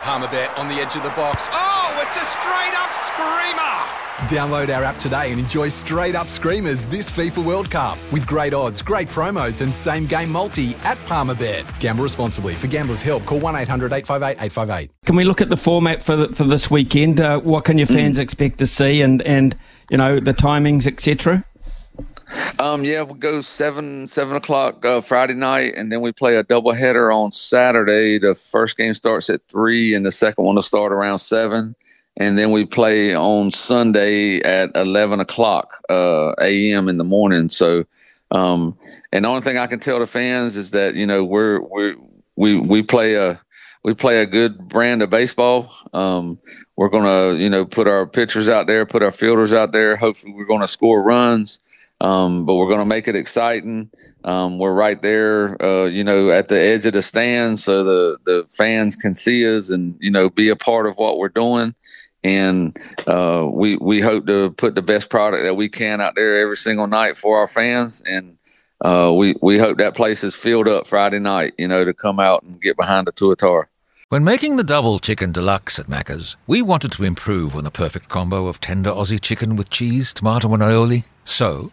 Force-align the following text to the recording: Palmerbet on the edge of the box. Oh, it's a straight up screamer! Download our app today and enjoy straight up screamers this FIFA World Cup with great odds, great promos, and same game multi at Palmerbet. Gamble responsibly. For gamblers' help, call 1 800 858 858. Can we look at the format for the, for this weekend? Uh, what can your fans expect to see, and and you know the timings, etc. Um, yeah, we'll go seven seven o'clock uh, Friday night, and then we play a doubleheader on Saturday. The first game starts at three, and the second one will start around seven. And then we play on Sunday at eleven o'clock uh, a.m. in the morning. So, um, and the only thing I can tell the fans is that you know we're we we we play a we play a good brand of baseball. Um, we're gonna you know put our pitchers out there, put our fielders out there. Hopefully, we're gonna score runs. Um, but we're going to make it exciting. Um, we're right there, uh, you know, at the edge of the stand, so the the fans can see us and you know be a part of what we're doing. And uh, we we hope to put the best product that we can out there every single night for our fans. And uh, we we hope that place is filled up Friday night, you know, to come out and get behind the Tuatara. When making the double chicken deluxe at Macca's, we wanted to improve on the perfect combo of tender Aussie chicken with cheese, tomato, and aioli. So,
Palmerbet 0.00 0.56
on 0.56 0.68
the 0.68 0.74
edge 0.74 0.94
of 0.94 1.02
the 1.02 1.10
box. 1.10 1.48
Oh, 1.52 2.02
it's 2.06 2.16
a 2.16 2.24
straight 2.24 2.74
up 2.76 2.94
screamer! 2.94 3.98
Download 4.28 4.74
our 4.74 4.84
app 4.84 4.98
today 4.98 5.32
and 5.32 5.40
enjoy 5.40 5.68
straight 5.68 6.14
up 6.14 6.28
screamers 6.28 6.86
this 6.86 7.10
FIFA 7.10 7.44
World 7.44 7.70
Cup 7.70 7.98
with 8.12 8.24
great 8.24 8.54
odds, 8.54 8.80
great 8.80 9.08
promos, 9.08 9.60
and 9.60 9.74
same 9.74 10.06
game 10.06 10.30
multi 10.30 10.76
at 10.84 10.98
Palmerbet. 11.06 11.64
Gamble 11.80 12.04
responsibly. 12.04 12.54
For 12.54 12.68
gamblers' 12.68 13.02
help, 13.02 13.24
call 13.26 13.40
1 13.40 13.56
800 13.56 13.92
858 13.92 14.36
858. 14.44 14.90
Can 15.04 15.16
we 15.16 15.24
look 15.24 15.40
at 15.40 15.50
the 15.50 15.56
format 15.56 16.02
for 16.02 16.14
the, 16.14 16.28
for 16.32 16.44
this 16.44 16.70
weekend? 16.70 17.20
Uh, 17.20 17.40
what 17.40 17.64
can 17.64 17.76
your 17.76 17.88
fans 17.88 18.18
expect 18.18 18.58
to 18.58 18.66
see, 18.66 19.02
and 19.02 19.20
and 19.22 19.56
you 19.90 19.96
know 19.96 20.20
the 20.20 20.34
timings, 20.34 20.86
etc. 20.86 21.44
Um, 22.60 22.84
yeah, 22.84 23.02
we'll 23.02 23.14
go 23.14 23.40
seven 23.40 24.08
seven 24.08 24.36
o'clock 24.36 24.84
uh, 24.84 25.00
Friday 25.00 25.34
night, 25.34 25.74
and 25.76 25.92
then 25.92 26.00
we 26.00 26.10
play 26.10 26.36
a 26.36 26.42
doubleheader 26.42 27.14
on 27.14 27.30
Saturday. 27.30 28.18
The 28.18 28.34
first 28.34 28.76
game 28.76 28.94
starts 28.94 29.30
at 29.30 29.46
three, 29.48 29.94
and 29.94 30.04
the 30.04 30.10
second 30.10 30.44
one 30.44 30.56
will 30.56 30.62
start 30.62 30.92
around 30.92 31.20
seven. 31.20 31.76
And 32.16 32.36
then 32.36 32.50
we 32.50 32.64
play 32.64 33.14
on 33.14 33.52
Sunday 33.52 34.40
at 34.40 34.72
eleven 34.74 35.20
o'clock 35.20 35.72
uh, 35.88 36.34
a.m. 36.40 36.88
in 36.88 36.98
the 36.98 37.04
morning. 37.04 37.48
So, 37.48 37.84
um, 38.32 38.76
and 39.12 39.24
the 39.24 39.28
only 39.28 39.42
thing 39.42 39.56
I 39.56 39.68
can 39.68 39.78
tell 39.78 40.00
the 40.00 40.08
fans 40.08 40.56
is 40.56 40.72
that 40.72 40.96
you 40.96 41.06
know 41.06 41.22
we're 41.22 41.60
we 41.60 41.94
we 42.34 42.58
we 42.58 42.82
play 42.82 43.14
a 43.14 43.40
we 43.84 43.94
play 43.94 44.20
a 44.20 44.26
good 44.26 44.58
brand 44.58 45.00
of 45.02 45.10
baseball. 45.10 45.72
Um, 45.92 46.40
we're 46.74 46.88
gonna 46.88 47.34
you 47.34 47.50
know 47.50 47.64
put 47.64 47.86
our 47.86 48.04
pitchers 48.04 48.48
out 48.48 48.66
there, 48.66 48.84
put 48.84 49.04
our 49.04 49.12
fielders 49.12 49.52
out 49.52 49.70
there. 49.70 49.94
Hopefully, 49.94 50.32
we're 50.32 50.44
gonna 50.44 50.66
score 50.66 51.00
runs. 51.00 51.60
Um, 52.00 52.46
but 52.46 52.54
we're 52.54 52.68
going 52.68 52.78
to 52.78 52.84
make 52.84 53.08
it 53.08 53.16
exciting. 53.16 53.90
Um, 54.22 54.58
we're 54.58 54.72
right 54.72 55.00
there, 55.02 55.60
uh, 55.60 55.86
you 55.86 56.04
know, 56.04 56.30
at 56.30 56.48
the 56.48 56.58
edge 56.58 56.86
of 56.86 56.92
the 56.92 57.02
stand, 57.02 57.58
so 57.58 57.82
the 57.82 58.18
the 58.24 58.46
fans 58.48 58.94
can 58.94 59.14
see 59.14 59.56
us 59.56 59.70
and 59.70 59.96
you 60.00 60.10
know 60.10 60.30
be 60.30 60.48
a 60.48 60.56
part 60.56 60.86
of 60.86 60.96
what 60.96 61.18
we're 61.18 61.28
doing. 61.28 61.74
And 62.22 62.78
uh, 63.06 63.48
we 63.50 63.76
we 63.76 64.00
hope 64.00 64.26
to 64.26 64.50
put 64.50 64.74
the 64.74 64.82
best 64.82 65.10
product 65.10 65.44
that 65.44 65.54
we 65.54 65.68
can 65.68 66.00
out 66.00 66.14
there 66.14 66.36
every 66.36 66.56
single 66.56 66.86
night 66.86 67.16
for 67.16 67.38
our 67.38 67.48
fans. 67.48 68.02
And 68.06 68.38
uh, 68.80 69.12
we 69.16 69.34
we 69.42 69.58
hope 69.58 69.78
that 69.78 69.96
place 69.96 70.22
is 70.22 70.36
filled 70.36 70.68
up 70.68 70.86
Friday 70.86 71.18
night, 71.18 71.54
you 71.58 71.66
know, 71.66 71.84
to 71.84 71.94
come 71.94 72.20
out 72.20 72.44
and 72.44 72.60
get 72.60 72.76
behind 72.76 73.08
the 73.08 73.12
Tuatara. 73.12 73.66
When 74.10 74.24
making 74.24 74.56
the 74.56 74.64
double 74.64 74.98
chicken 74.98 75.32
deluxe 75.32 75.78
at 75.78 75.86
Macca's, 75.86 76.36
we 76.46 76.62
wanted 76.62 76.92
to 76.92 77.04
improve 77.04 77.54
on 77.54 77.64
the 77.64 77.70
perfect 77.70 78.08
combo 78.08 78.46
of 78.46 78.58
tender 78.58 78.90
Aussie 78.90 79.20
chicken 79.20 79.54
with 79.54 79.68
cheese, 79.68 80.14
tomato, 80.14 80.54
and 80.54 80.62
aioli. 80.62 81.04
So, 81.24 81.72